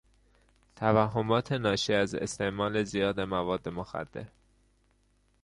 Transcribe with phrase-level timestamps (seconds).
[0.75, 4.25] توهمات ناشی از استعمال زیاد مواد مخدر